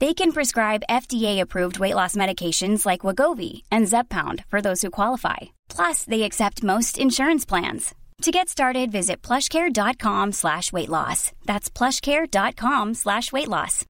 [0.00, 5.36] They can prescribe FDA-approved weight loss medications like Wegovy and Zepbound for those who qualify.
[5.68, 7.94] Plus, they accept most insurance plans.
[8.22, 11.32] To get started, visit plushcare.com slash weight loss.
[11.44, 13.84] That's plushcare.com slash weight loss.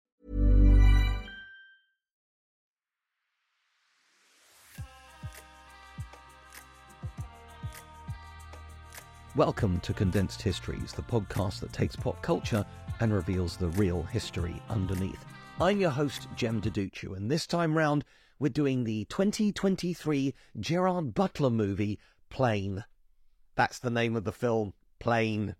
[9.36, 12.66] Welcome to Condensed Histories, the podcast that takes pop culture
[12.98, 15.24] and reveals the real history underneath.
[15.62, 18.02] I'm your host, Jem Duducu, and this time round,
[18.38, 21.98] we're doing the 2023 Gerard Butler movie,
[22.30, 22.82] Plane.
[23.56, 25.56] That's the name of the film, Plane.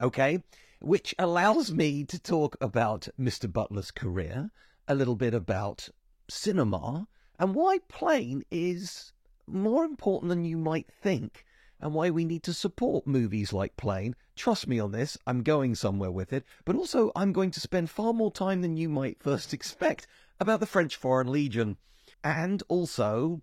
[0.00, 0.42] Okay?
[0.80, 3.50] Which allows me to talk about Mr.
[3.50, 4.50] Butler's career,
[4.88, 5.88] a little bit about
[6.28, 7.06] cinema,
[7.38, 9.12] and why Plane is
[9.46, 11.44] more important than you might think
[11.80, 14.16] and why we need to support movies like Plane.
[14.36, 17.90] Trust me on this, I'm going somewhere with it, but also I'm going to spend
[17.90, 20.06] far more time than you might first expect
[20.40, 21.76] about the French Foreign Legion
[22.22, 23.42] and also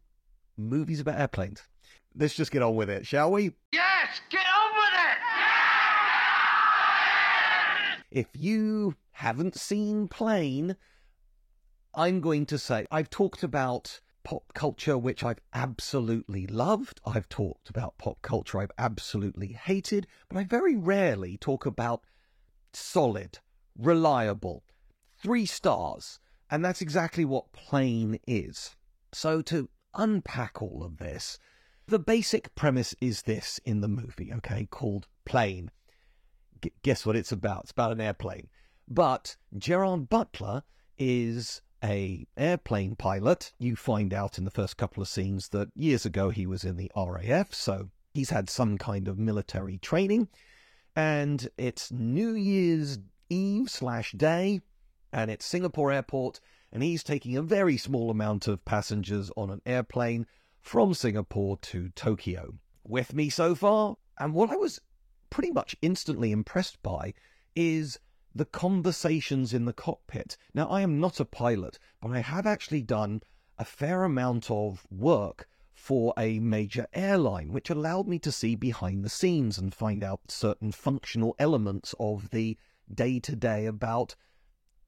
[0.58, 1.64] movies about airplanes.
[2.16, 3.54] Let's just get on with it, shall we?
[3.72, 4.94] Yes, get on with
[8.12, 8.20] it!
[8.20, 10.76] If you haven't seen Plane,
[11.94, 17.02] I'm going to say I've talked about pop culture which I've absolutely loved.
[17.06, 22.04] I've talked about pop culture I've absolutely hated, but I very rarely talk about
[22.74, 23.40] solid,
[23.78, 24.64] reliable,
[25.18, 26.20] three stars.
[26.50, 28.76] And that's exactly what Plane is.
[29.14, 31.38] So to unpack all of this,
[31.88, 35.72] the basic premise is this in the movie, okay, called Plane.
[36.62, 37.64] G- guess what it's about?
[37.64, 38.50] It's about an airplane.
[38.88, 40.64] But Gerard Butler
[40.98, 43.54] is a airplane pilot.
[43.58, 46.78] You find out in the first couple of scenes that years ago he was in
[46.78, 50.28] the RAF, so he's had some kind of military training.
[50.96, 53.00] And it's New Year's
[53.30, 54.62] Eve slash day,
[55.14, 56.40] and it's Singapore Airport,
[56.72, 60.28] and he's taking a very small amount of passengers on an airplane
[60.60, 62.56] from Singapore to Tokyo.
[62.84, 63.96] With me so far?
[64.20, 64.80] And what I was
[65.30, 67.14] pretty much instantly impressed by
[67.56, 68.00] is
[68.34, 70.38] the conversations in the cockpit.
[70.54, 73.22] Now, I am not a pilot, but I have actually done
[73.58, 79.04] a fair amount of work for a major airline, which allowed me to see behind
[79.04, 82.58] the scenes and find out certain functional elements of the
[82.94, 84.16] day to day about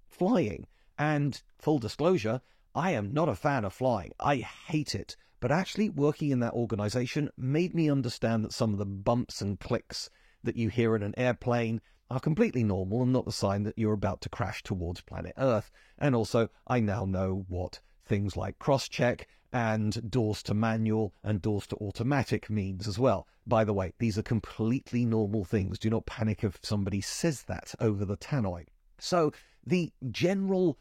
[0.08, 0.68] flying.
[0.98, 2.42] And full disclosure,
[2.76, 4.12] I am not a fan of flying.
[4.20, 5.16] I hate it.
[5.40, 9.60] But actually, working in that organization made me understand that some of the bumps and
[9.60, 10.10] clicks
[10.44, 11.82] that you hear in an airplane
[12.14, 15.72] are completely normal and not the sign that you're about to crash towards planet Earth.
[15.98, 21.42] And also, I now know what things like cross check and doors to manual and
[21.42, 23.28] doors to automatic means as well.
[23.48, 25.80] By the way, these are completely normal things.
[25.80, 28.66] Do not panic if somebody says that over the tannoy.
[29.00, 29.32] So,
[29.66, 30.78] the general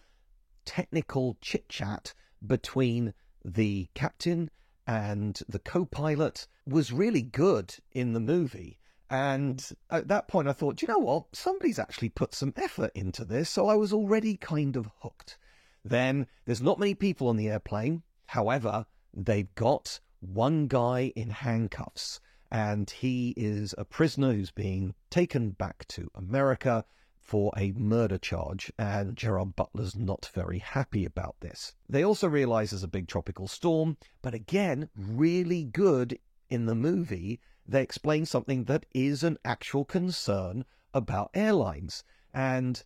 [0.66, 2.12] technical chit chat
[2.46, 4.50] between the captain
[4.86, 8.78] and the co pilot was really good in the movie.
[9.12, 11.36] And at that point, I thought, you know what?
[11.36, 13.50] Somebody's actually put some effort into this.
[13.50, 15.36] So I was already kind of hooked.
[15.84, 18.04] Then there's not many people on the airplane.
[18.24, 25.50] However, they've got one guy in handcuffs, and he is a prisoner who's being taken
[25.50, 26.82] back to America
[27.20, 31.74] for a murder charge, and Gerard Butler's not very happy about this.
[31.86, 36.18] They also realize there's a big tropical storm, but again, really good
[36.48, 42.04] in the movie, they explain something that is an actual concern about airlines.
[42.34, 42.82] And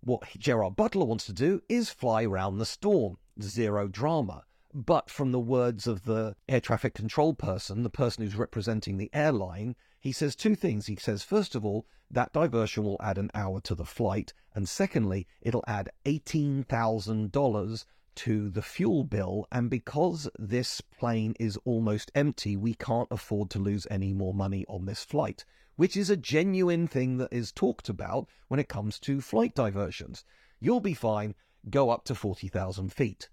[0.00, 4.44] what Gerard Butler wants to do is fly around the storm, zero drama.
[4.74, 9.10] But from the words of the air traffic control person, the person who's representing the
[9.14, 10.86] airline, he says two things.
[10.86, 14.34] He says, first of all, that diversion will add an hour to the flight.
[14.54, 17.84] And secondly, it'll add $18,000
[18.18, 19.46] to the fuel bill.
[19.52, 24.64] And because this plane is almost empty, we can't afford to lose any more money
[24.68, 25.44] on this flight,
[25.76, 30.24] which is a genuine thing that is talked about when it comes to flight diversions.
[30.60, 31.34] You'll be fine.
[31.70, 33.28] go up to 40,000 feet.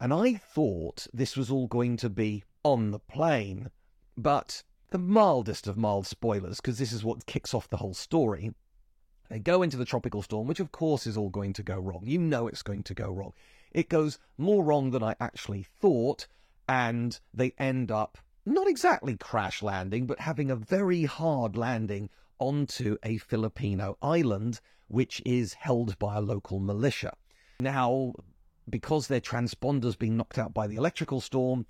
[0.00, 3.70] And I thought this was all going to be on the plane,
[4.16, 8.52] but the mildest of mild spoilers, because this is what kicks off the whole story.
[9.28, 12.02] They go into the tropical storm, which of course is all going to go wrong.
[12.04, 13.32] You know it's going to go wrong.
[13.72, 16.26] It goes more wrong than I actually thought,
[16.68, 22.96] and they end up not exactly crash landing, but having a very hard landing onto
[23.02, 27.12] a Filipino island, which is held by a local militia.
[27.60, 28.14] Now,
[28.68, 31.66] because their transponder's been knocked out by the electrical storm,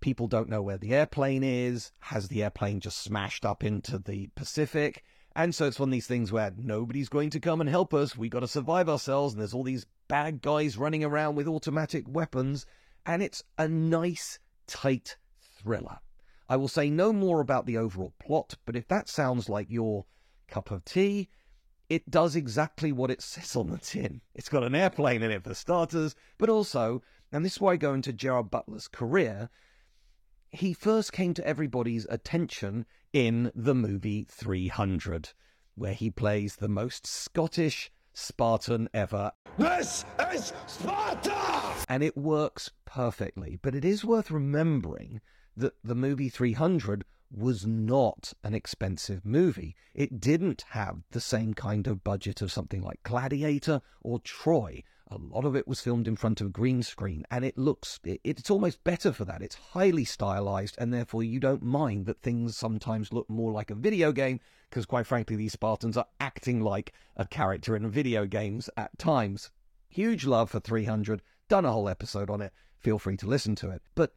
[0.00, 1.92] people don't know where the airplane is.
[2.00, 5.02] Has the airplane just smashed up into the Pacific?
[5.34, 8.16] And so it's one of these things where nobody's going to come and help us.
[8.16, 9.32] We got to survive ourselves.
[9.32, 12.66] And there's all these bad guys running around with automatic weapons.
[13.06, 16.00] And it's a nice, tight thriller.
[16.50, 20.04] I will say no more about the overall plot, but if that sounds like your
[20.48, 21.30] cup of tea,
[21.88, 24.20] it does exactly what it says on the tin.
[24.34, 27.00] It's got an airplane in it for starters, but also,
[27.32, 29.48] and this is why I go into Gerard Butler's career,
[30.50, 35.30] he first came to everybody's attention in the movie 300,
[35.74, 39.32] where he plays the most Scottish Spartan ever.
[39.58, 41.74] This is Sparta!
[41.88, 43.58] And it works perfectly.
[43.60, 45.20] But it is worth remembering
[45.56, 49.74] that the movie 300 was not an expensive movie.
[49.94, 54.82] It didn't have the same kind of budget of something like Gladiator or Troy.
[55.12, 58.00] A lot of it was filmed in front of a green screen, and it looks,
[58.02, 59.42] it, it's almost better for that.
[59.42, 63.74] It's highly stylized, and therefore you don't mind that things sometimes look more like a
[63.74, 68.70] video game, because quite frankly, these Spartans are acting like a character in video games
[68.74, 69.50] at times.
[69.90, 72.54] Huge love for 300, done a whole episode on it.
[72.78, 73.82] Feel free to listen to it.
[73.94, 74.14] But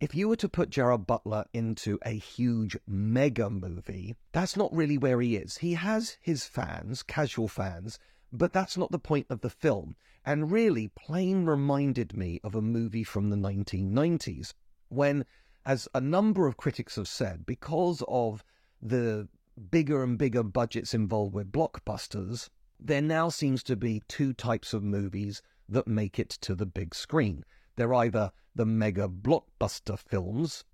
[0.00, 4.96] if you were to put Gerard Butler into a huge mega movie, that's not really
[4.96, 5.58] where he is.
[5.58, 7.98] He has his fans, casual fans,
[8.32, 9.96] but that's not the point of the film.
[10.24, 14.52] And really, Plane reminded me of a movie from the 1990s
[14.88, 15.24] when,
[15.64, 18.44] as a number of critics have said, because of
[18.80, 19.28] the
[19.70, 22.48] bigger and bigger budgets involved with blockbusters,
[22.78, 26.94] there now seems to be two types of movies that make it to the big
[26.94, 27.44] screen.
[27.76, 30.64] They're either the mega blockbuster films,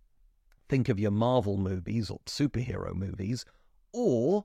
[0.69, 3.44] think of your Marvel movies or superhero movies,
[3.93, 4.44] or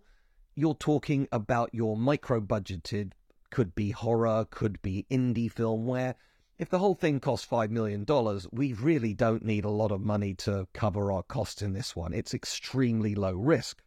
[0.56, 3.13] you're talking about your micro budgeted,
[3.50, 6.15] could be horror, could be indie film, where
[6.57, 8.06] if the whole thing costs $5 million,
[8.51, 12.13] we really don't need a lot of money to cover our costs in this one.
[12.13, 13.81] It's extremely low risk.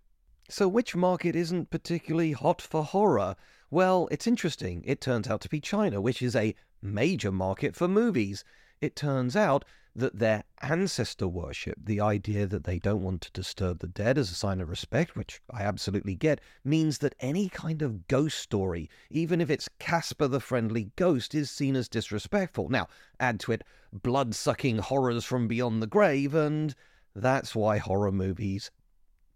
[0.49, 3.37] So, which market isn't particularly hot for horror?
[3.71, 4.83] Well, it's interesting.
[4.85, 8.45] It turns out to be China, which is a major market for movies
[8.85, 9.65] it turns out
[9.97, 14.31] that their ancestor worship, the idea that they don't want to disturb the dead as
[14.31, 18.91] a sign of respect, which I absolutely get, means that any kind of ghost story,
[19.09, 22.69] even if it's Casper the Friendly Ghost, is seen as disrespectful.
[22.69, 22.89] Now,
[23.21, 23.63] add to it
[23.93, 26.75] blood sucking horrors from beyond the grave, and
[27.15, 28.73] that's why horror movies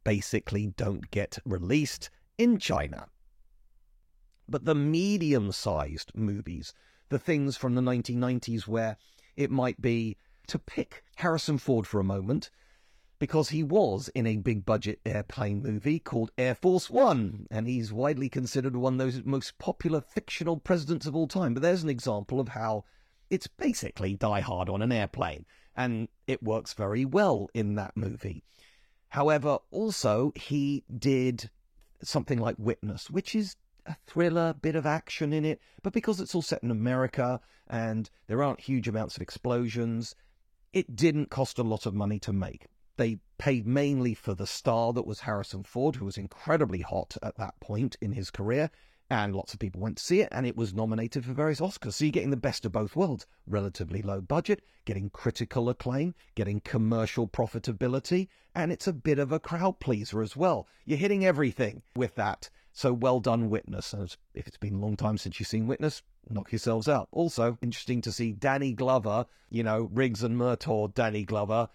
[0.02, 3.06] basically don't get released in China.
[4.49, 6.75] But the medium sized movies,
[7.11, 8.96] the things from the 1990s where
[9.37, 10.16] it might be
[10.49, 12.50] to pick Harrison Ford for a moment,
[13.19, 17.93] because he was in a big budget airplane movie called Air Force One, and he's
[17.93, 21.55] widely considered one of those most popular fictional presidents of all time.
[21.55, 22.85] But there's an example of how
[23.29, 28.45] it's basically Die Hard on an airplane, and it works very well in that movie.
[29.09, 31.50] However, also, he did
[32.02, 36.35] something like Witness, which is a thriller, bit of action in it, but because it's
[36.35, 40.14] all set in America and there aren't huge amounts of explosions,
[40.72, 42.66] it didn't cost a lot of money to make.
[42.96, 47.37] They paid mainly for the star that was Harrison Ford, who was incredibly hot at
[47.37, 48.70] that point in his career,
[49.10, 51.94] and lots of people went to see it, and it was nominated for various Oscars.
[51.94, 56.60] So you're getting the best of both worlds relatively low budget, getting critical acclaim, getting
[56.60, 60.66] commercial profitability, and it's a bit of a crowd pleaser as well.
[60.84, 62.50] You're hitting everything with that.
[62.72, 63.92] So well done, Witness.
[63.92, 67.08] And if it's been a long time since you've seen Witness, knock yourselves out.
[67.12, 71.68] Also, interesting to see Danny Glover, you know, Riggs and Murtaugh Danny Glover,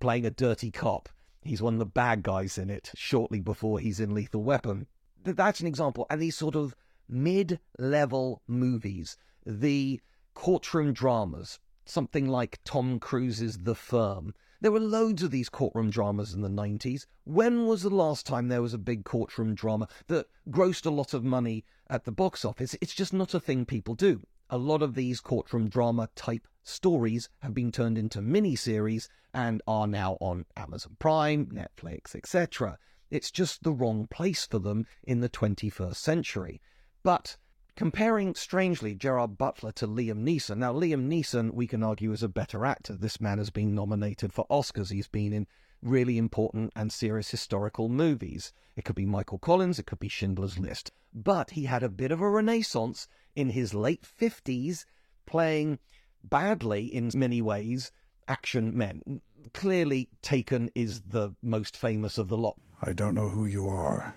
[0.00, 1.08] playing a dirty cop.
[1.42, 4.86] He's one of the bad guys in it shortly before he's in Lethal Weapon.
[5.24, 6.06] That's an example.
[6.10, 6.74] And these sort of
[7.08, 10.00] mid level movies, the
[10.34, 16.34] courtroom dramas, something like Tom Cruise's The Firm, there were loads of these courtroom dramas
[16.34, 17.06] in the 90s.
[17.24, 21.14] When was the last time there was a big courtroom drama that grossed a lot
[21.14, 22.74] of money at the box office?
[22.80, 24.26] It's just not a thing people do.
[24.50, 29.86] A lot of these courtroom drama type stories have been turned into mini-series and are
[29.86, 32.78] now on Amazon Prime, Netflix, etc.
[33.10, 36.60] It's just the wrong place for them in the 21st century.
[37.02, 37.36] But
[37.78, 40.56] comparing strangely Gerard Butler to Liam Neeson.
[40.56, 42.94] Now, Liam Neeson, we can argue, is a better actor.
[42.94, 44.90] This man has been nominated for Oscars.
[44.90, 45.46] He's been in
[45.80, 48.52] really important and serious historical movies.
[48.74, 50.90] It could be Michael Collins, it could be Schindler's List.
[51.14, 53.06] But he had a bit of a renaissance
[53.36, 54.84] in his late 50s,
[55.24, 55.78] playing
[56.24, 57.92] badly in many ways
[58.26, 59.20] action men.
[59.54, 62.56] Clearly, Taken is the most famous of the lot.
[62.82, 64.16] I don't know who you are.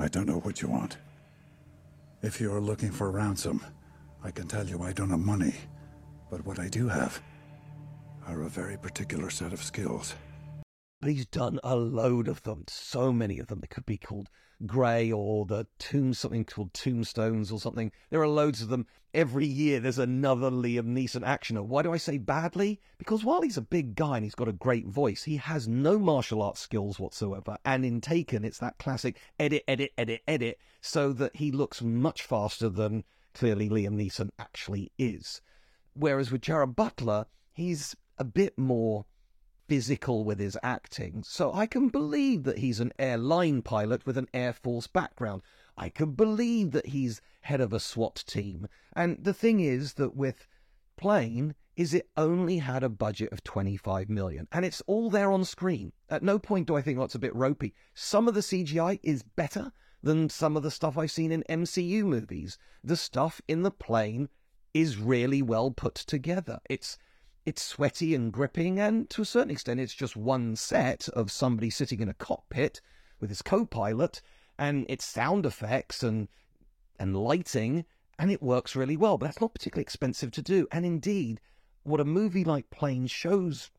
[0.00, 0.96] I don't know what you want.
[2.22, 3.60] If you are looking for ransom,
[4.24, 5.54] I can tell you I don't have money.
[6.30, 7.20] But what I do have
[8.26, 10.14] are a very particular set of skills.
[11.00, 13.60] But he's done a load of them, so many of them.
[13.60, 14.28] They could be called
[14.66, 17.90] Grey or the Tomb, something called Tombstones or something.
[18.10, 18.86] There are loads of them.
[19.14, 21.64] Every year there's another Liam Neeson actioner.
[21.64, 22.80] Why do I say badly?
[22.98, 25.98] Because while he's a big guy and he's got a great voice, he has no
[25.98, 27.56] martial arts skills whatsoever.
[27.64, 32.22] And in Taken, it's that classic edit, edit, edit, edit, so that he looks much
[32.22, 35.40] faster than clearly Liam Neeson actually is.
[35.94, 39.06] Whereas with Gerard Butler, he's a bit more
[39.70, 41.22] physical with his acting.
[41.24, 45.42] So I can believe that he's an airline pilot with an Air Force background.
[45.76, 48.66] I can believe that he's head of a SWAT team.
[48.96, 50.48] And the thing is that with
[50.96, 55.44] Plane, is it only had a budget of 25 million and it's all there on
[55.44, 55.92] screen.
[56.08, 57.72] At no point do I think that's a bit ropey.
[57.94, 59.70] Some of the CGI is better
[60.02, 62.58] than some of the stuff I've seen in MCU movies.
[62.82, 64.30] The stuff in the plane
[64.74, 66.58] is really well put together.
[66.68, 66.98] It's
[67.50, 71.68] it's sweaty and gripping, and to a certain extent, it's just one set of somebody
[71.68, 72.80] sitting in a cockpit
[73.18, 74.22] with his co-pilot,
[74.56, 76.28] and it's sound effects and
[77.00, 77.84] and lighting,
[78.20, 79.18] and it works really well.
[79.18, 80.68] But that's not particularly expensive to do.
[80.70, 81.40] And indeed,
[81.82, 83.72] what a movie like Plane shows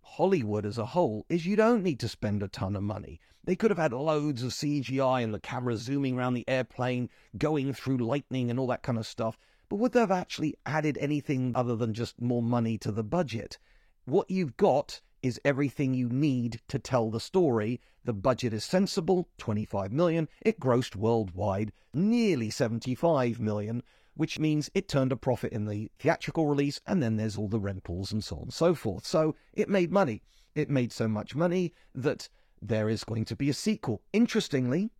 [0.00, 3.20] Hollywood as a whole is you don't need to spend a ton of money.
[3.44, 7.74] They could have had loads of CGI and the camera zooming around the airplane, going
[7.74, 9.38] through lightning and all that kind of stuff.
[9.72, 13.58] But would they have actually added anything other than just more money to the budget?
[14.04, 17.80] What you've got is everything you need to tell the story.
[18.04, 20.28] The budget is sensible, 25 million.
[20.42, 26.46] It grossed worldwide nearly 75 million, which means it turned a profit in the theatrical
[26.46, 29.06] release, and then there's all the rentals and so on and so forth.
[29.06, 30.20] So it made money.
[30.54, 32.28] It made so much money that
[32.60, 34.02] there is going to be a sequel.
[34.12, 34.90] Interestingly,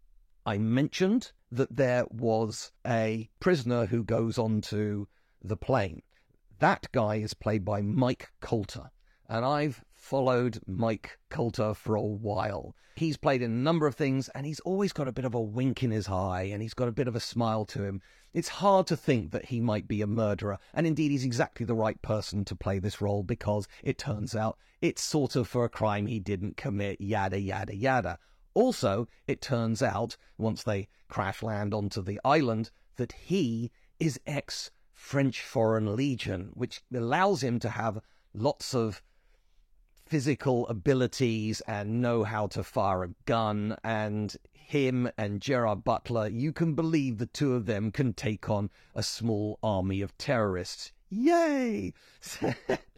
[0.47, 5.07] I mentioned that there was a prisoner who goes onto
[5.45, 6.03] the plane.
[6.59, 8.91] That guy is played by Mike Colter.
[9.29, 12.75] And I've followed Mike Colter for a while.
[12.97, 15.41] He's played in a number of things and he's always got a bit of a
[15.41, 18.01] wink in his eye and he's got a bit of a smile to him.
[18.33, 20.59] It's hard to think that he might be a murderer.
[20.73, 24.59] And indeed, he's exactly the right person to play this role because it turns out
[24.81, 28.19] it's sort of for a crime he didn't commit, yada, yada, yada.
[28.55, 34.71] Also, it turns out, once they crash land onto the island, that he is ex
[34.93, 38.01] French Foreign Legion, which allows him to have
[38.35, 39.03] lots of
[40.05, 43.77] physical abilities and know how to fire a gun.
[43.83, 48.71] And him and Gerard Butler, you can believe the two of them can take on
[48.95, 50.93] a small army of terrorists.
[51.11, 51.93] Yay!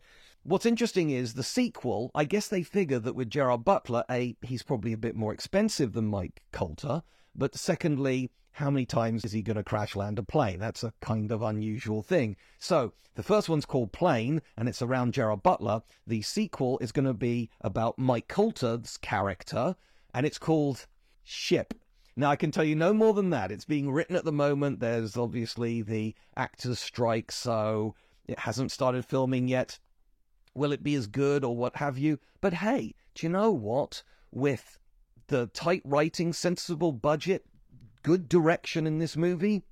[0.46, 2.10] What's interesting is the sequel.
[2.14, 5.94] I guess they figure that with Gerard Butler, a he's probably a bit more expensive
[5.94, 7.02] than Mike Colter,
[7.34, 10.58] but secondly, how many times is he going to crash land a plane?
[10.58, 12.36] That's a kind of unusual thing.
[12.58, 15.80] So the first one's called Plane, and it's around Gerard Butler.
[16.06, 19.74] The sequel is going to be about Mike Colter's character,
[20.12, 20.86] and it's called
[21.22, 21.72] Ship.
[22.16, 23.50] Now, I can tell you no more than that.
[23.50, 24.80] It's being written at the moment.
[24.80, 27.94] There's obviously the actors' strike, so
[28.26, 29.78] it hasn't started filming yet.
[30.54, 32.18] Will it be as good or what have you?
[32.40, 34.02] But hey, do you know what?
[34.30, 34.78] With
[35.26, 37.44] the tight writing, sensible budget,
[38.02, 39.64] good direction in this movie,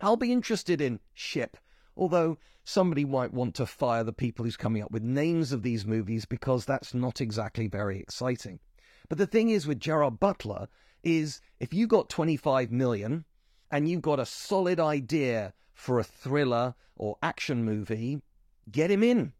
[0.00, 1.56] I'll be interested in Ship.
[1.96, 5.86] Although somebody might want to fire the people who's coming up with names of these
[5.86, 8.60] movies because that's not exactly very exciting.
[9.08, 10.68] But the thing is with Gerard Butler
[11.02, 13.24] is if you got 25 million
[13.70, 18.20] and you've got a solid idea for a thriller or action movie,
[18.70, 19.32] get him in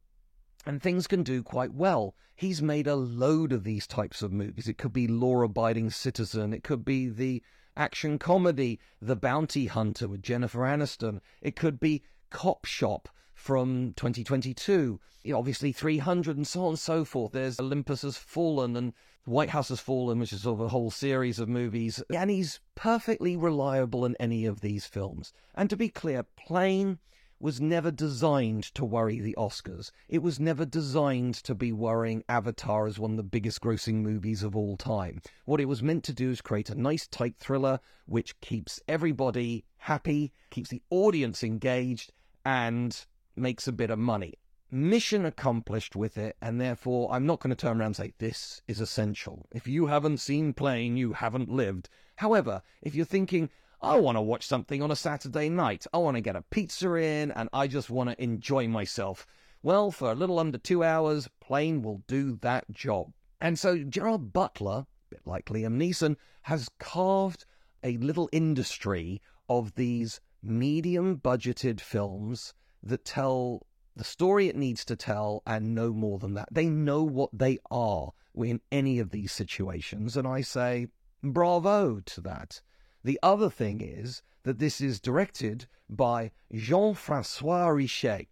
[0.67, 2.15] and things can do quite well.
[2.35, 4.69] He's made a load of these types of movies.
[4.69, 7.43] It could be Law Abiding Citizen, it could be the
[7.77, 14.99] action comedy The Bounty Hunter with Jennifer Aniston, it could be Cop Shop from 2022,
[15.23, 17.33] you know, obviously 300 and so on and so forth.
[17.33, 18.93] There's Olympus Has Fallen and
[19.25, 22.03] White House Has Fallen, which is sort of a whole series of movies.
[22.15, 25.33] And he's perfectly reliable in any of these films.
[25.55, 26.99] And to be clear, Plane
[27.39, 29.91] was never designed to worry the Oscars.
[30.09, 34.43] It was never designed to be worrying Avatar as one of the biggest grossing movies
[34.43, 35.21] of all time.
[35.45, 39.65] What it was meant to do is create a nice, tight thriller which keeps everybody
[39.77, 42.13] happy, keeps the audience engaged,
[42.45, 43.05] and
[43.37, 44.35] makes a bit of money.
[44.71, 48.63] Mission accomplished with it, and therefore I'm not going to turn around and say this
[48.67, 49.47] is essential.
[49.53, 51.89] If you haven't seen Plane, you haven't lived.
[52.17, 53.51] However, if you're thinking,
[53.83, 55.87] I want to watch something on a Saturday night.
[55.93, 59.27] I want to get a pizza in and I just want to enjoy myself.
[59.63, 63.13] Well, for a little under two hours, Plane will do that job.
[63.41, 67.45] And so Gerard Butler, a bit like Liam Neeson, has carved
[67.85, 74.97] a little industry of these medium budgeted films that tell the story it needs to
[74.97, 76.49] tell and no more than that.
[76.51, 80.17] They know what they are in any of these situations.
[80.17, 80.89] And I say,
[81.23, 82.61] bravo to that.
[83.07, 88.27] The other thing is that this is directed by Jean Francois Richet.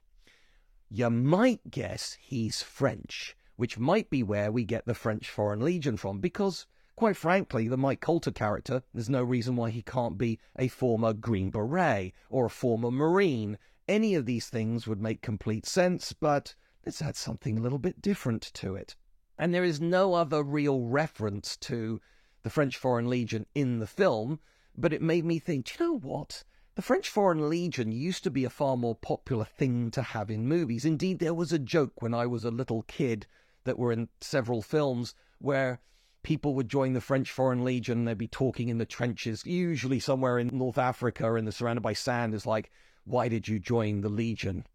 [0.90, 5.96] You might guess he's French, which might be where we get the French Foreign Legion
[5.96, 6.66] from, because,
[6.96, 11.12] quite frankly, the Mike Colter character, there's no reason why he can't be a former
[11.12, 13.58] Green Beret or a former Marine.
[13.86, 18.02] Any of these things would make complete sense, but let's add something a little bit
[18.02, 18.96] different to it.
[19.38, 22.00] And there is no other real reference to
[22.42, 24.40] the French Foreign Legion in the film,
[24.76, 26.44] but it made me think, do you know what?
[26.74, 30.48] The French Foreign Legion used to be a far more popular thing to have in
[30.48, 30.84] movies.
[30.84, 33.26] Indeed, there was a joke when I was a little kid
[33.62, 35.80] that were in several films where
[36.24, 38.04] people would join the French Foreign Legion.
[38.04, 41.92] They'd be talking in the trenches, usually somewhere in North Africa and they're surrounded by
[41.92, 42.34] sand.
[42.34, 42.70] It's like,
[43.04, 44.66] why did you join the Legion?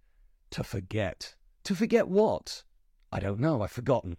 [0.51, 1.35] To forget.
[1.65, 2.63] To forget what?
[3.11, 3.61] I don't know.
[3.61, 4.17] I've forgotten.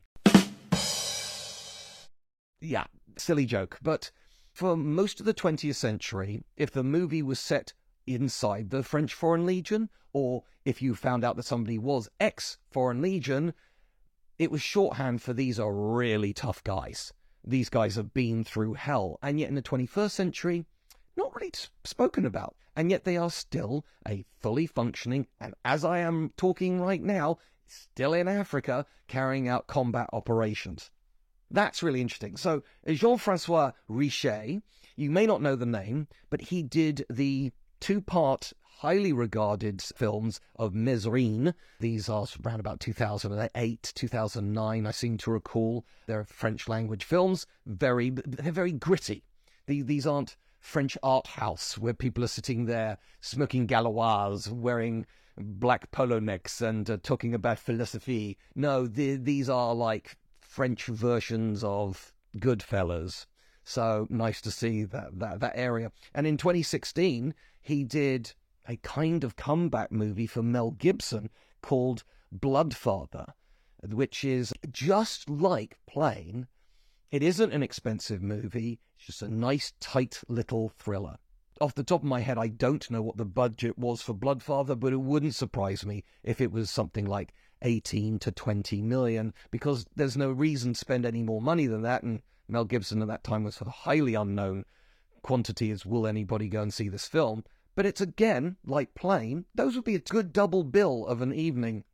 [2.60, 2.84] Yeah,
[3.16, 3.78] silly joke.
[3.80, 4.10] But
[4.52, 7.72] for most of the 20th century, if the movie was set
[8.06, 13.00] inside the French Foreign Legion, or if you found out that somebody was ex Foreign
[13.00, 13.54] Legion,
[14.38, 17.12] it was shorthand for these are really tough guys.
[17.44, 19.18] These guys have been through hell.
[19.22, 20.66] And yet in the 21st century,
[21.16, 21.52] not really
[21.84, 22.56] spoken about.
[22.76, 27.38] And yet they are still a fully functioning, and as I am talking right now,
[27.66, 30.90] still in Africa carrying out combat operations.
[31.50, 32.36] That's really interesting.
[32.36, 34.62] So, Jean Francois Richet,
[34.96, 40.40] you may not know the name, but he did the two part, highly regarded films
[40.56, 41.54] of Mesrine.
[41.80, 45.84] These are around about 2008, 2009, I seem to recall.
[46.06, 49.24] They're French language films, very, they're very gritty.
[49.66, 56.18] These aren't French art house where people are sitting there smoking Gauloises, wearing black polo
[56.18, 58.36] necks and uh, talking about philosophy.
[58.54, 60.16] No, the, these are like
[60.50, 63.26] French versions of Goodfellas.
[63.62, 65.92] So nice to see that, that, that area.
[66.12, 68.32] And in 2016, he did
[68.66, 71.30] a kind of comeback movie for Mel Gibson
[71.62, 72.02] called
[72.36, 73.26] Bloodfather,
[73.90, 76.48] which is just like Plane.
[77.12, 81.18] It isn't an expensive movie, it's just a nice, tight little thriller.
[81.60, 84.78] Off the top of my head, I don't know what the budget was for Bloodfather,
[84.78, 87.32] but it wouldn't surprise me if it was something like
[87.62, 92.02] 18 to 20 million because there's no reason to spend any more money than that.
[92.02, 94.64] And Mel Gibson at that time was a highly unknown
[95.22, 97.44] quantity as will anybody go and see this film.
[97.74, 99.44] But it's again like Plane.
[99.54, 101.84] Those would be a good double bill of an evening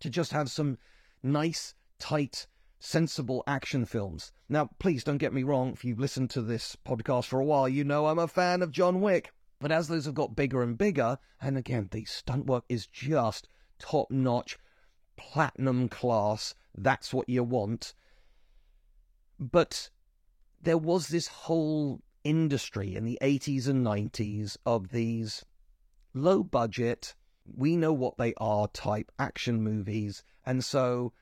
[0.00, 0.78] to just have some
[1.22, 2.46] nice, tight,
[2.78, 4.32] sensible action films.
[4.48, 5.72] Now, please don't get me wrong.
[5.72, 8.70] If you've listened to this podcast for a while, you know I'm a fan of
[8.70, 9.32] John Wick.
[9.60, 13.48] But as those have got bigger and bigger, and again, the stunt work is just
[13.80, 14.56] top notch
[15.18, 16.54] platinum class.
[16.74, 17.92] That's what you want.
[19.38, 19.90] But
[20.62, 25.44] there was this whole industry in the 80s and 90s of these
[26.14, 27.14] low budget,
[27.56, 30.22] we know what they are type action movies.
[30.44, 31.12] And so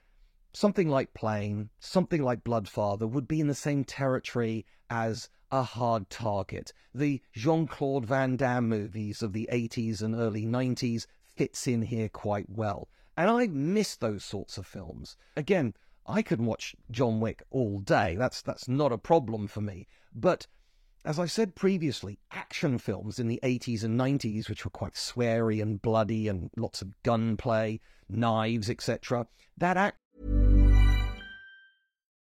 [0.53, 6.11] something like Plane, something like Bloodfather would be in the same territory as a hard
[6.11, 6.73] target.
[6.95, 12.09] The Jean Claude Van Damme movies of the 80s and early 90s fits in here
[12.09, 12.89] quite well.
[13.16, 15.16] And I miss those sorts of films.
[15.37, 15.74] Again,
[16.07, 18.16] I can watch John Wick all day.
[18.16, 19.88] That's that's not a problem for me.
[20.14, 20.46] But
[21.05, 25.62] as I said previously, action films in the 80s and 90s, which were quite sweary
[25.62, 29.26] and bloody and lots of gunplay, knives, etc.,
[29.57, 29.98] that act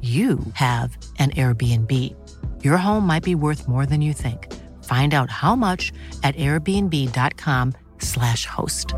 [0.00, 2.64] you have an Airbnb.
[2.64, 4.50] Your home might be worth more than you think.
[4.84, 8.94] Find out how much at airbnb.com/slash host.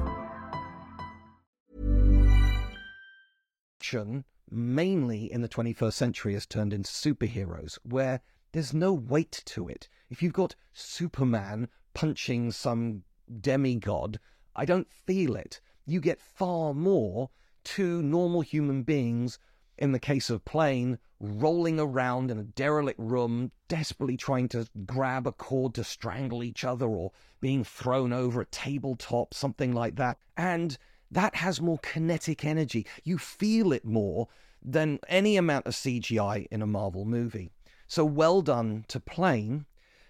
[4.55, 8.21] Mainly in the 21st century, has turned into superheroes, where
[8.53, 9.89] there's no weight to it.
[10.11, 13.03] If you've got Superman punching some
[13.41, 14.21] demigod,
[14.55, 15.61] I don't feel it.
[15.87, 17.31] You get far more
[17.65, 19.39] two normal human beings
[19.83, 25.27] in the case of Plane, rolling around in a derelict room, desperately trying to grab
[25.27, 30.19] a cord to strangle each other or being thrown over a tabletop, something like that.
[30.37, 30.79] And
[31.11, 32.87] that has more kinetic energy.
[33.03, 34.29] You feel it more
[34.63, 37.51] than any amount of CGI in a Marvel movie.
[37.89, 39.67] So well done to Plane.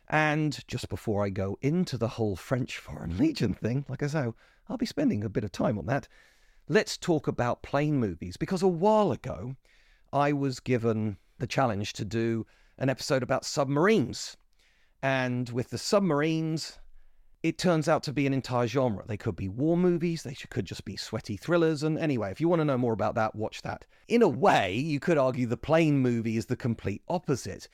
[0.06, 4.26] And just before I go into the whole French Foreign Legion thing, like I say,
[4.68, 6.08] I'll be spending a bit of time on that
[6.68, 9.56] let's talk about plane movies because a while ago
[10.12, 12.46] I was given the challenge to do
[12.78, 14.36] an episode about submarines.
[15.02, 16.78] And with the submarines,
[17.42, 19.04] it turns out to be an entire genre.
[19.06, 21.82] They could be war movies, they could just be sweaty thrillers.
[21.82, 23.84] And anyway, if you want to know more about that, watch that.
[24.06, 27.68] In a way, you could argue the plane movie is the complete opposite.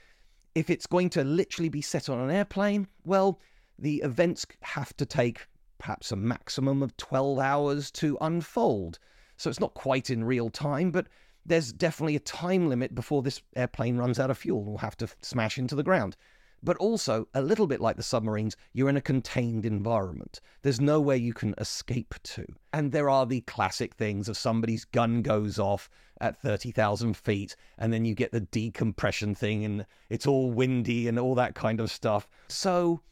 [0.54, 3.40] If it's going to literally be set on an airplane, well,
[3.78, 5.46] the events have to take
[5.78, 8.98] perhaps a maximum of 12 hours to unfold.
[9.36, 11.06] So it's not quite in real time, but
[11.46, 14.96] there's definitely a time limit before this airplane runs out of fuel and will have
[14.98, 16.16] to smash into the ground.
[16.62, 20.40] But also, a little bit like the submarines, you're in a contained environment.
[20.62, 22.44] There's nowhere you can escape to.
[22.72, 25.88] And there are the classic things of somebody's gun goes off
[26.20, 31.16] at 30,000 feet, and then you get the decompression thing, and it's all windy and
[31.16, 32.28] all that kind of stuff.
[32.48, 33.02] So,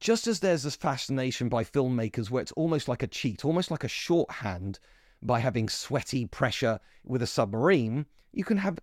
[0.00, 3.84] just as there's this fascination by filmmakers where it's almost like a cheat, almost like
[3.84, 4.80] a shorthand
[5.22, 8.78] by having sweaty pressure with a submarine, you can have,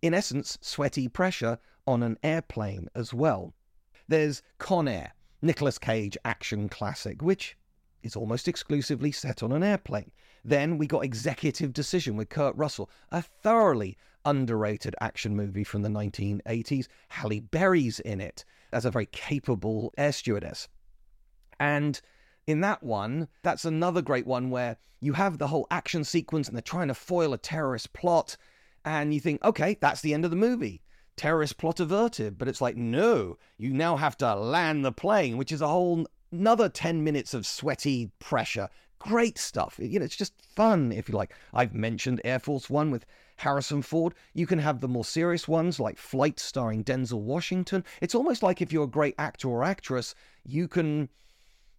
[0.00, 3.52] in essence, sweaty pressure on an airplane as well.
[4.06, 7.56] There's Con Air, Nicolas Cage action classic, which
[8.04, 10.12] is almost exclusively set on an airplane.
[10.44, 15.88] Then we got Executive Decision with Kurt Russell, a thoroughly underrated action movie from the
[15.88, 16.86] 1980s.
[17.08, 20.68] Halle Berry's in it as a very capable air stewardess.
[21.58, 22.00] And
[22.46, 26.56] in that one, that's another great one where you have the whole action sequence and
[26.56, 28.36] they're trying to foil a terrorist plot.
[28.84, 30.82] And you think, okay, that's the end of the movie.
[31.16, 32.38] Terrorist plot averted.
[32.38, 36.06] But it's like, no, you now have to land the plane, which is a whole
[36.32, 38.68] another 10 minutes of sweaty pressure.
[39.00, 39.76] Great stuff.
[39.78, 41.32] You know, it's just fun, if you like.
[41.52, 44.14] I've mentioned Air Force One with Harrison Ford.
[44.34, 47.82] You can have the more serious ones like Flight starring Denzel Washington.
[48.02, 51.08] It's almost like if you're a great actor or actress, you can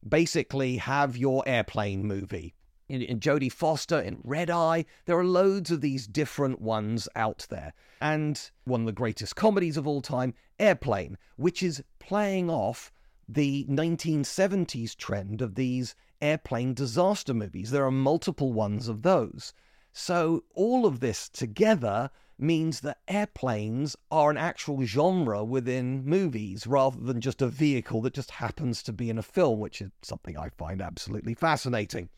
[0.08, 2.56] basically have your airplane movie.
[2.90, 7.46] In, in Jodie Foster, in Red Eye, there are loads of these different ones out
[7.50, 7.72] there.
[8.02, 12.92] And one of the greatest comedies of all time, Airplane, which is playing off
[13.34, 17.72] the 1970s trend of these airplane disaster movies.
[17.72, 19.54] There are multiple ones of those.
[19.94, 27.00] So, all of this together means that airplanes are an actual genre within movies rather
[27.00, 30.38] than just a vehicle that just happens to be in a film, which is something
[30.38, 32.10] I find absolutely fascinating.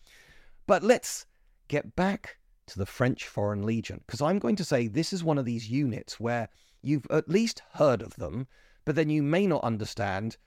[0.65, 1.25] But let's
[1.67, 5.37] get back to the French Foreign Legion, because I'm going to say this is one
[5.37, 6.49] of these units where
[6.81, 8.47] you've at least heard of them,
[8.85, 10.37] but then you may not understand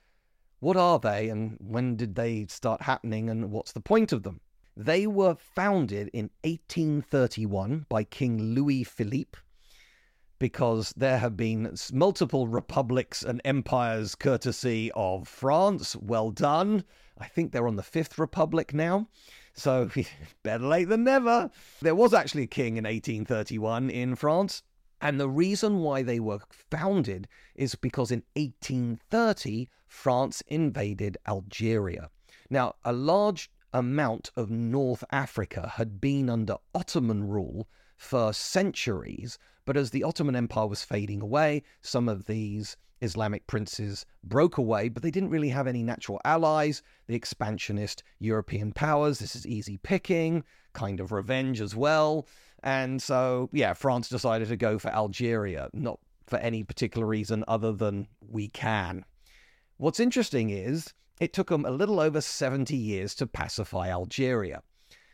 [0.59, 4.41] what are they and when did they start happening and what's the point of them?
[4.75, 9.39] They were founded in 1831 by King Louis Philippe
[10.39, 15.95] because there have been multiple republics and empires courtesy of France.
[15.95, 16.83] Well done.
[17.17, 19.07] I think they're on the fifth republic now.
[19.53, 19.89] So
[20.43, 21.49] better late than never.
[21.81, 24.61] There was actually a king in 1831 in France.
[24.99, 32.09] And the reason why they were founded is because in 1830, France invaded Algeria.
[32.49, 39.77] Now, a large amount of North Africa had been under Ottoman rule for centuries, but
[39.77, 45.03] as the Ottoman Empire was fading away, some of these Islamic princes broke away, but
[45.03, 46.81] they didn't really have any natural allies.
[47.07, 52.27] The expansionist European powers, this is easy picking, kind of revenge as well.
[52.63, 57.71] And so, yeah, France decided to go for Algeria, not for any particular reason other
[57.71, 59.05] than we can.
[59.77, 64.61] What's interesting is it took them a little over 70 years to pacify Algeria.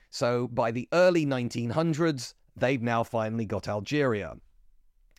[0.09, 4.35] So by the early 1900s, they've now finally got Algeria.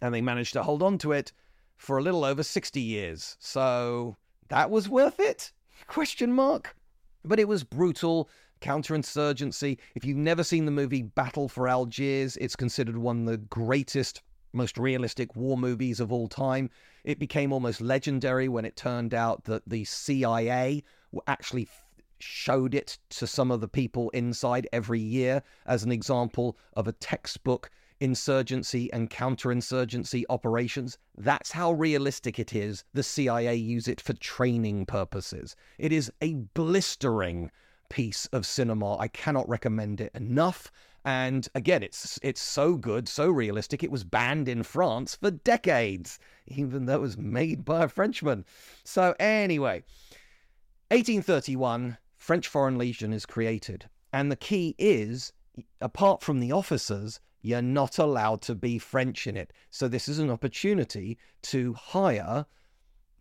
[0.00, 1.32] And they managed to hold on to it
[1.76, 3.36] for a little over 60 years.
[3.38, 4.16] So
[4.48, 5.52] that was worth it?
[5.86, 6.76] Question mark.
[7.24, 8.28] But it was brutal
[8.64, 9.78] counterinsurgency.
[9.94, 14.22] If you've never seen the movie Battle for Algiers, it's considered one of the greatest,
[14.54, 16.70] most realistic war movies of all time.
[17.04, 20.82] It became almost legendary when it turned out that the CIA
[21.26, 21.68] actually
[22.20, 26.92] showed it to some of the people inside every year as an example of a
[26.92, 30.96] textbook insurgency and counterinsurgency operations.
[31.18, 32.82] That's how realistic it is.
[32.94, 35.54] The CIA use it for training purposes.
[35.78, 37.50] It is a blistering
[37.94, 38.98] piece of cinema.
[38.98, 40.72] I cannot recommend it enough.
[41.04, 43.84] And again, it's it's so good, so realistic.
[43.84, 48.46] It was banned in France for decades, even though it was made by a Frenchman.
[48.82, 49.84] So anyway,
[50.90, 55.32] 1831, French Foreign Legion is created, and the key is,
[55.80, 59.52] apart from the officers, you're not allowed to be French in it.
[59.70, 62.44] So this is an opportunity to hire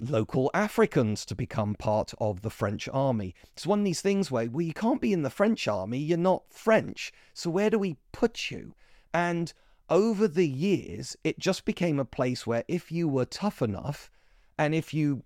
[0.09, 3.35] local Africans to become part of the French army.
[3.53, 6.17] It's one of these things where, well, you can't be in the French army, you're
[6.17, 7.11] not French.
[7.33, 8.73] So where do we put you?
[9.13, 9.53] And
[9.89, 14.09] over the years, it just became a place where if you were tough enough
[14.57, 15.23] and if you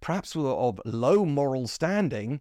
[0.00, 2.40] perhaps were of low moral standing,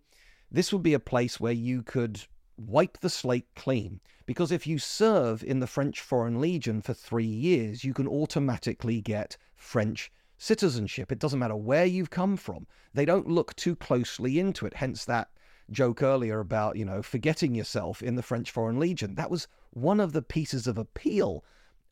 [0.52, 2.22] this would be a place where you could
[2.58, 4.00] wipe the slate clean.
[4.26, 9.02] Because if you serve in the French Foreign Legion for three years, you can automatically
[9.02, 11.12] get French citizenship.
[11.12, 12.68] It doesn't matter where you've come from.
[12.94, 14.76] They don't look too closely into it.
[14.76, 15.30] Hence that
[15.72, 19.16] joke earlier about, you know, forgetting yourself in the French Foreign Legion.
[19.16, 21.44] That was one of the pieces of appeal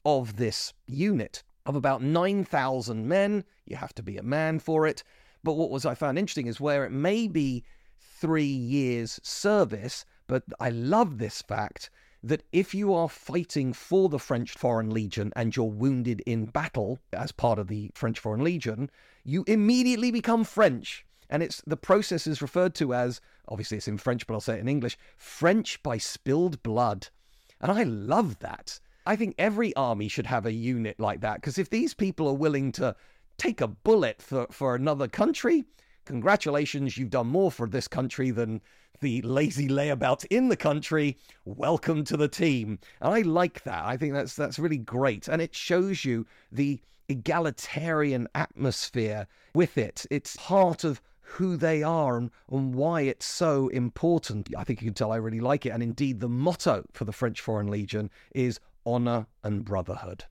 [0.06, 3.44] of this unit of about 9,000 men.
[3.66, 5.04] You have to be a man for it.
[5.44, 7.64] But what was I found interesting is where it may be
[8.00, 11.90] three years service, but I love this fact
[12.24, 17.00] that if you are fighting for the French Foreign Legion and you're wounded in battle
[17.12, 18.90] as part of the French Foreign Legion,
[19.26, 21.06] you immediately become French.
[21.30, 24.56] And it's the process is referred to as obviously it's in French, but I'll say
[24.56, 27.10] it in English French by spilled blood.
[27.60, 28.80] And I love that.
[29.06, 32.34] I think every army should have a unit like that because if these people are
[32.34, 32.96] willing to
[33.38, 35.66] take a bullet for, for another country,
[36.06, 38.62] congratulations, you've done more for this country than
[39.04, 41.18] the lazy layabouts in the country.
[41.44, 42.80] Welcome to the team.
[43.02, 43.84] And I like that.
[43.84, 45.28] I think that's that's really great.
[45.28, 50.06] And it shows you the egalitarian atmosphere with it.
[50.10, 54.50] It's part of who they are and, and why it's so important.
[54.58, 55.72] I think you can tell I really like it.
[55.72, 60.24] And indeed, the motto for the French Foreign Legion is honor and brotherhood.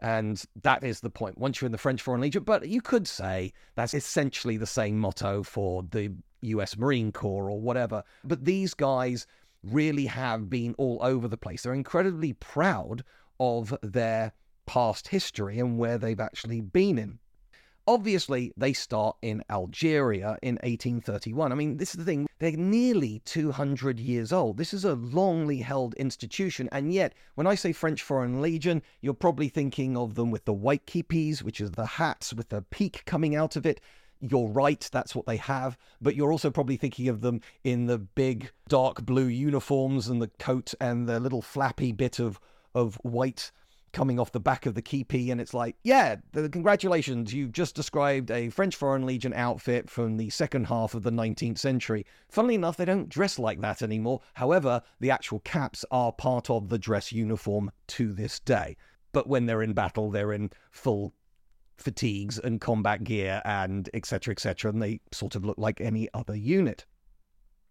[0.00, 1.38] And that is the point.
[1.38, 4.98] Once you're in the French Foreign Legion, but you could say that's essentially the same
[4.98, 8.04] motto for the US Marine Corps or whatever.
[8.22, 9.26] But these guys
[9.64, 11.62] really have been all over the place.
[11.62, 13.02] They're incredibly proud
[13.40, 14.32] of their
[14.66, 17.18] past history and where they've actually been in.
[17.88, 21.50] Obviously, they start in Algeria in 1831.
[21.50, 24.58] I mean, this is the thing, they're nearly 200 years old.
[24.58, 26.68] This is a longly held institution.
[26.70, 30.52] And yet, when I say French Foreign Legion, you're probably thinking of them with the
[30.52, 33.80] white kepis, which is the hats with the peak coming out of it.
[34.20, 35.78] You're right, that's what they have.
[35.98, 40.28] But you're also probably thinking of them in the big dark blue uniforms and the
[40.38, 42.38] coat and the little flappy bit of,
[42.74, 43.50] of white
[43.92, 47.74] coming off the back of the kepi, and it's like, yeah, the, congratulations, you've just
[47.74, 52.04] described a French Foreign Legion outfit from the second half of the 19th century.
[52.28, 54.20] Funnily enough, they don't dress like that anymore.
[54.34, 58.76] However, the actual caps are part of the dress uniform to this day.
[59.12, 61.14] But when they're in battle, they're in full
[61.78, 66.34] fatigues and combat gear and etc etc and they sort of look like any other
[66.34, 66.84] unit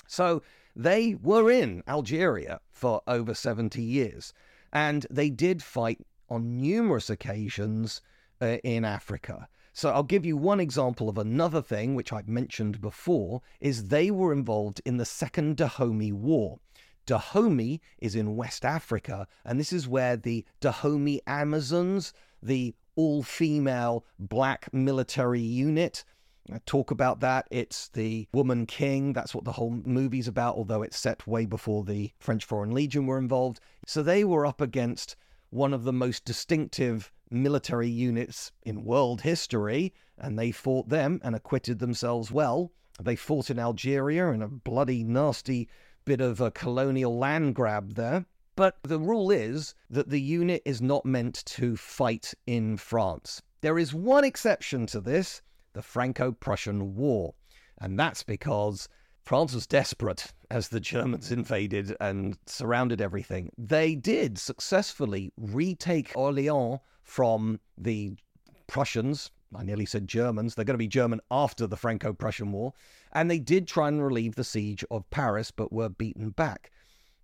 [0.08, 0.42] so
[0.76, 4.34] they were in algeria for over 70 years
[4.72, 6.00] and they did fight
[6.30, 8.02] on numerous occasions
[8.42, 9.48] uh, in Africa.
[9.74, 14.10] So I'll give you one example of another thing, which I've mentioned before, is they
[14.10, 16.60] were involved in the Second Dahomey War.
[17.06, 24.04] Dahomey is in West Africa, and this is where the Dahomey Amazons, the all female
[24.18, 26.04] black military unit,
[26.52, 27.48] Uh, talk about that.
[27.52, 29.14] It's the Woman King.
[29.14, 33.06] That's what the whole movie's about, although it's set way before the French Foreign Legion
[33.06, 33.60] were involved.
[33.86, 35.16] So they were up against
[35.50, 41.36] one of the most distinctive military units in world history, and they fought them and
[41.36, 42.72] acquitted themselves well.
[43.02, 45.68] They fought in Algeria in a bloody, nasty
[46.06, 48.26] bit of a colonial land grab there.
[48.56, 53.42] But the rule is that the unit is not meant to fight in France.
[53.62, 55.42] There is one exception to this,
[55.78, 57.36] the Franco Prussian War.
[57.80, 58.90] And that's because
[59.22, 63.52] France was desperate as the Germans invaded and surrounded everything.
[63.60, 68.18] They did successfully retake Orleans from the
[68.66, 69.30] Prussians.
[69.56, 70.56] I nearly said Germans.
[70.56, 72.74] They're going to be German after the Franco Prussian War.
[73.12, 76.72] And they did try and relieve the siege of Paris, but were beaten back.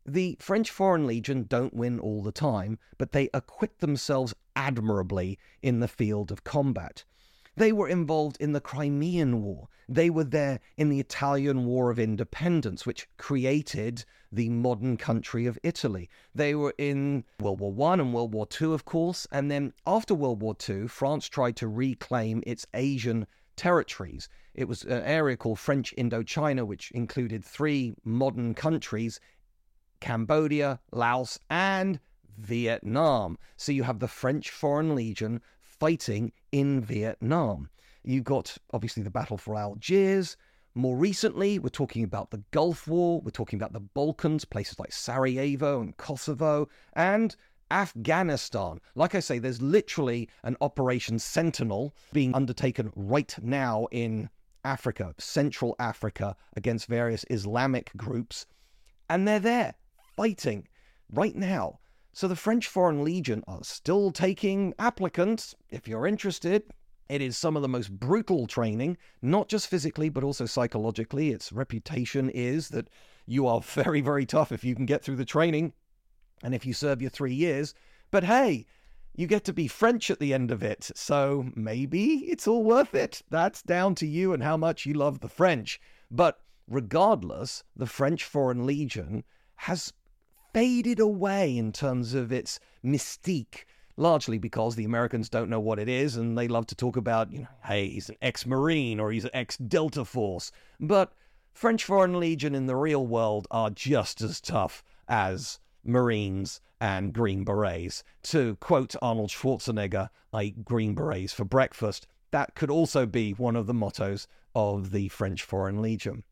[0.05, 5.79] The French Foreign Legion don't win all the time, but they acquit themselves admirably in
[5.79, 7.03] the field of combat.
[7.55, 9.67] They were involved in the Crimean War.
[9.87, 15.59] They were there in the Italian War of Independence, which created the modern country of
[15.61, 16.09] Italy.
[16.33, 20.15] They were in World War One and World War Two, of course, and then after
[20.15, 24.29] World War Two, France tried to reclaim its Asian territories.
[24.55, 29.19] It was an area called French Indochina, which included three modern countries
[29.99, 31.99] Cambodia, Laos, and
[32.37, 33.37] Vietnam.
[33.57, 35.39] So you have the French Foreign Legion
[35.79, 37.69] fighting in Vietnam.
[38.03, 40.37] You've got obviously the battle for Algiers.
[40.75, 44.91] More recently, we're talking about the Gulf War, we're talking about the Balkans, places like
[44.91, 47.35] Sarajevo and Kosovo, and
[47.69, 48.79] Afghanistan.
[48.95, 54.29] Like I say, there's literally an Operation Sentinel being undertaken right now in
[54.65, 58.45] Africa, Central Africa, against various Islamic groups.
[59.09, 59.75] And they're there
[60.15, 60.67] fighting
[61.11, 61.79] right now.
[62.15, 66.63] So the French Foreign Legion are still taking applicants if you're interested.
[67.09, 71.31] It is some of the most brutal training, not just physically, but also psychologically.
[71.31, 72.87] Its reputation is that
[73.25, 75.73] you are very, very tough if you can get through the training
[76.43, 77.73] and if you serve your three years.
[78.11, 78.67] But hey,
[79.15, 82.93] you get to be French at the end of it, so maybe it's all worth
[82.93, 83.23] it.
[83.31, 85.81] That's down to you and how much you love the French.
[86.11, 89.23] But regardless, the French Foreign Legion
[89.55, 89.93] has
[90.53, 93.65] faded away in terms of its mystique,
[93.97, 97.31] largely because the Americans don't know what it is and they love to talk about,
[97.31, 100.51] you know, hey, he's an ex Marine or he's an ex Delta Force.
[100.79, 101.13] But
[101.53, 107.43] French Foreign Legion in the real world are just as tough as Marines and Green
[107.43, 108.03] Berets.
[108.23, 112.07] To quote Arnold Schwarzenegger, I eat Green Berets for breakfast.
[112.31, 116.23] That could also be one of the mottos of the French Foreign Legion.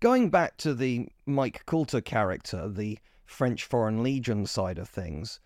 [0.00, 2.98] Going back to the Mike Colter character, the
[3.30, 5.40] French Foreign Legion side of things,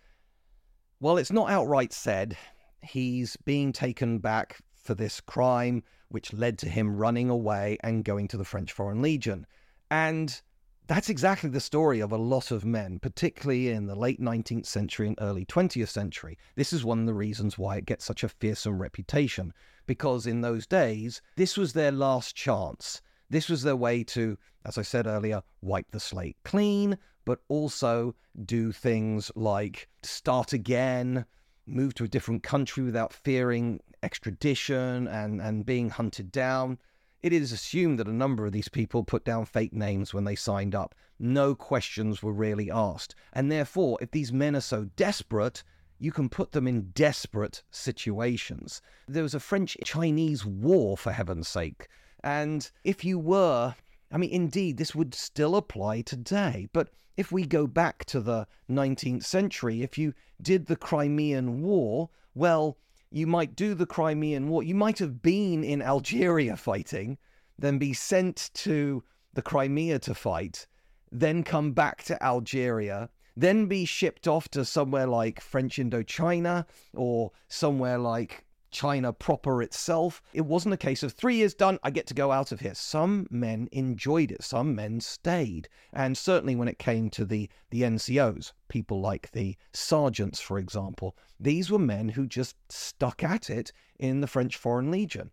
[1.00, 2.36] well, it's not outright said.
[2.82, 8.26] He's being taken back for this crime, which led to him running away and going
[8.28, 9.46] to the French Foreign Legion.
[9.90, 10.40] And
[10.86, 15.06] that's exactly the story of a lot of men, particularly in the late 19th century
[15.06, 16.38] and early 20th century.
[16.56, 19.52] This is one of the reasons why it gets such a fearsome reputation,
[19.86, 23.02] because in those days, this was their last chance.
[23.30, 28.14] This was their way to, as I said earlier, wipe the slate clean, but also
[28.44, 31.24] do things like start again,
[31.66, 36.78] move to a different country without fearing extradition and, and being hunted down.
[37.22, 40.34] It is assumed that a number of these people put down fake names when they
[40.34, 40.94] signed up.
[41.18, 43.14] No questions were really asked.
[43.32, 45.62] And therefore, if these men are so desperate,
[45.98, 48.82] you can put them in desperate situations.
[49.08, 51.88] There was a French Chinese war, for heaven's sake.
[52.22, 53.74] And if you were,
[54.14, 56.68] I mean, indeed, this would still apply today.
[56.72, 62.10] But if we go back to the 19th century, if you did the Crimean War,
[62.32, 62.78] well,
[63.10, 64.62] you might do the Crimean War.
[64.62, 67.18] You might have been in Algeria fighting,
[67.58, 69.02] then be sent to
[69.32, 70.68] the Crimea to fight,
[71.10, 77.32] then come back to Algeria, then be shipped off to somewhere like French Indochina or
[77.48, 78.44] somewhere like
[78.74, 80.20] China proper itself.
[80.32, 82.74] It wasn't a case of three years done, I get to go out of here.
[82.74, 85.68] Some men enjoyed it, some men stayed.
[85.92, 91.16] And certainly when it came to the, the NCOs, people like the sergeants, for example,
[91.38, 95.30] these were men who just stuck at it in the French Foreign Legion.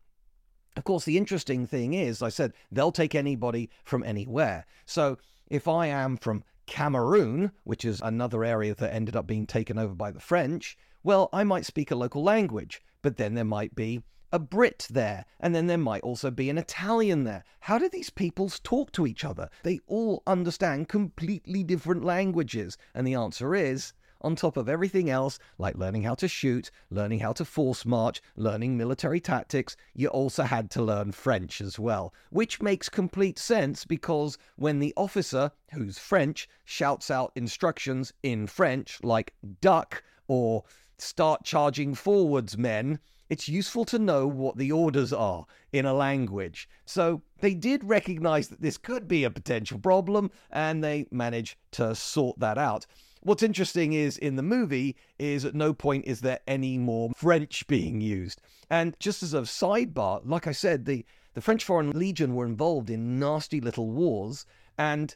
[0.77, 4.67] Of course, the interesting thing is, I said, they'll take anybody from anywhere.
[4.85, 5.17] So
[5.47, 9.95] if I am from Cameroon, which is another area that ended up being taken over
[9.95, 14.01] by the French, well, I might speak a local language but then there might be
[14.33, 17.43] a Brit there, and then there might also be an Italian there.
[17.61, 19.49] How do these peoples talk to each other?
[19.63, 22.77] They all understand completely different languages.
[22.93, 27.19] And the answer is on top of everything else, like learning how to shoot, learning
[27.19, 32.13] how to force march, learning military tactics, you also had to learn French as well.
[32.29, 38.99] Which makes complete sense because when the officer, who's French, shouts out instructions in French,
[39.03, 40.63] like duck or
[41.01, 42.99] start charging forwards, men,
[43.31, 46.67] it's useful to know what the orders are in a language.
[46.85, 51.95] So they did recognize that this could be a potential problem and they managed to
[51.95, 52.85] sort that out.
[53.21, 57.65] What's interesting is in the movie is at no point is there any more French
[57.67, 58.41] being used.
[58.69, 62.89] And just as a sidebar, like I said, the, the French Foreign Legion were involved
[62.89, 64.45] in nasty little wars
[64.77, 65.15] and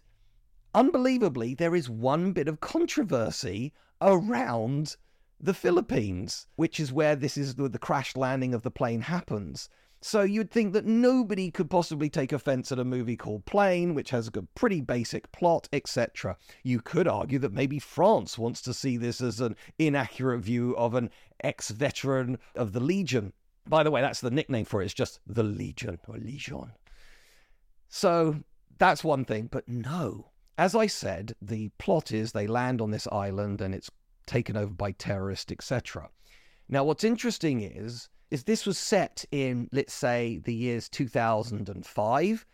[0.74, 4.96] unbelievably there is one bit of controversy around
[5.40, 9.70] the Philippines, which is where this is the crash landing of the plane happens.
[10.02, 14.12] So you'd think that nobody could possibly take offense at a movie called Plane, which
[14.12, 16.38] has a pretty basic plot, etc.
[16.64, 20.94] You could argue that maybe France wants to see this as an inaccurate view of
[20.94, 21.10] an
[21.44, 23.34] ex veteran of the Legion.
[23.68, 26.74] By the way, that's the nickname for it, it's just the Legion or Legion.
[27.90, 28.44] So
[28.78, 30.30] that's one thing, but no.
[30.58, 33.90] As I said, the plot is they land on this island and it's
[34.26, 36.10] taken over by terrorists, etc.
[36.68, 42.46] Now, what's interesting is is this was set in, let's say, the years 2005.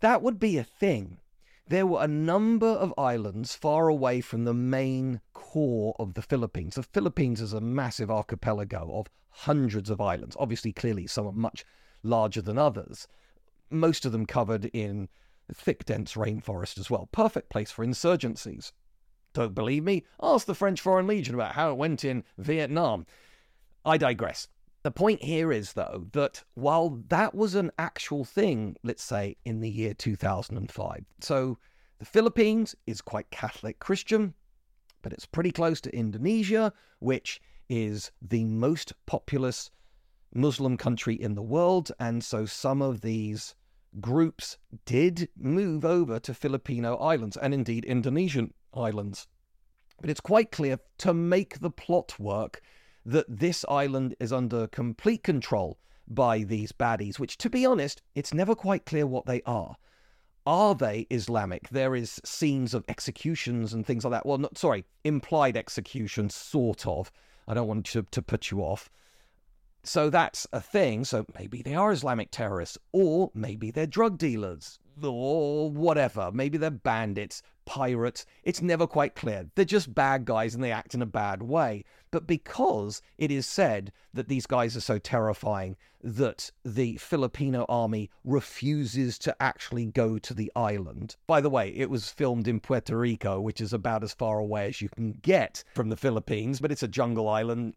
[0.00, 1.18] That would be a thing.
[1.66, 6.74] There were a number of islands far away from the main core of the Philippines.
[6.74, 10.36] The Philippines is a massive archipelago of hundreds of islands.
[10.38, 11.64] Obviously, clearly, some are much
[12.02, 13.08] larger than others.
[13.70, 15.08] Most of them covered in
[15.52, 17.08] thick, dense rainforest as well.
[17.12, 18.72] Perfect place for insurgencies.
[19.34, 20.04] Don't believe me?
[20.22, 23.04] Ask the French Foreign Legion about how it went in Vietnam.
[23.84, 24.48] I digress.
[24.84, 29.60] The point here is, though, that while that was an actual thing, let's say in
[29.60, 31.58] the year 2005, so
[31.98, 34.34] the Philippines is quite Catholic Christian,
[35.02, 39.70] but it's pretty close to Indonesia, which is the most populous
[40.32, 41.90] Muslim country in the world.
[41.98, 43.54] And so some of these
[44.00, 49.26] groups did move over to Filipino islands and indeed Indonesian islands.
[50.00, 52.60] But it's quite clear to make the plot work
[53.06, 58.34] that this island is under complete control by these baddies, which, to be honest, it's
[58.34, 59.76] never quite clear what they are.
[60.46, 61.70] Are they Islamic?
[61.70, 64.26] There is scenes of executions and things like that.
[64.26, 67.10] Well, not, sorry, implied executions, sort of.
[67.48, 68.90] I don't want to, to put you off.
[69.82, 71.04] So that's a thing.
[71.04, 76.30] So maybe they are Islamic terrorists, or maybe they're drug dealers, or whatever.
[76.32, 78.26] Maybe they're bandits, pirates.
[78.42, 79.46] It's never quite clear.
[79.54, 81.84] They're just bad guys and they act in a bad way.
[82.10, 88.10] But because it is said that these guys are so terrifying that the Filipino army
[88.24, 91.16] refuses to actually go to the island.
[91.26, 94.68] By the way, it was filmed in Puerto Rico, which is about as far away
[94.68, 97.74] as you can get from the Philippines, but it's a jungle island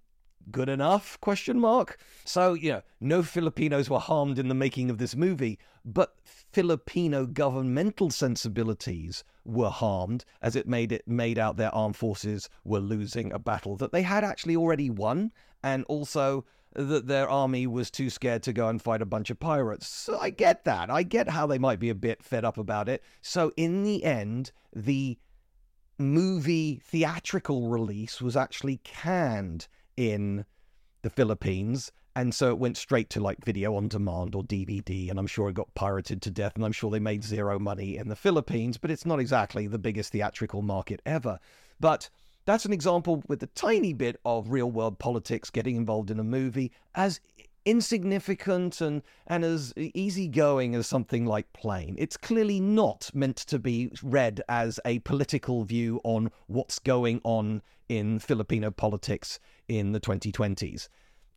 [0.51, 4.97] good enough question mark so you know no filipinos were harmed in the making of
[4.97, 11.73] this movie but filipino governmental sensibilities were harmed as it made it made out their
[11.73, 15.31] armed forces were losing a battle that they had actually already won
[15.63, 19.39] and also that their army was too scared to go and fight a bunch of
[19.39, 19.87] pirates.
[19.87, 20.91] So I get that.
[20.91, 23.03] I get how they might be a bit fed up about it.
[23.21, 25.17] So in the end, the
[25.97, 29.67] movie theatrical release was actually canned
[29.97, 30.45] in
[31.01, 31.91] the Philippines.
[32.15, 35.49] And so it went straight to like video on demand or DVD, and I'm sure
[35.49, 38.77] it got pirated to death, and I'm sure they made zero money in the Philippines,
[38.77, 41.37] but it's not exactly the biggest theatrical market ever.
[41.79, 42.09] But
[42.45, 46.23] that's an example with a tiny bit of real world politics getting involved in a
[46.23, 47.19] movie, as
[47.65, 51.95] insignificant and, and as easygoing as something like Plane.
[51.99, 57.61] It's clearly not meant to be read as a political view on what's going on
[57.89, 60.89] in Filipino politics in the 2020s.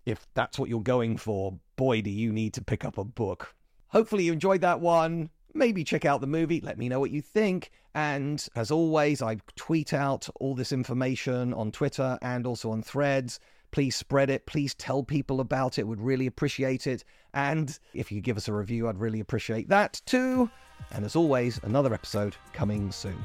[0.07, 3.55] If that's what you're going for, boy, do you need to pick up a book.
[3.89, 5.31] Hopefully, you enjoyed that one.
[5.53, 6.61] Maybe check out the movie.
[6.61, 7.70] Let me know what you think.
[7.95, 13.41] And as always, I tweet out all this information on Twitter and also on threads.
[13.72, 14.47] Please spread it.
[14.47, 15.87] Please tell people about it.
[15.87, 17.05] Would really appreciate it.
[17.35, 20.49] And if you give us a review, I'd really appreciate that too.
[20.93, 23.24] And as always, another episode coming soon.